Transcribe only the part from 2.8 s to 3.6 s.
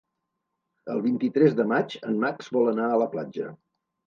a la platja.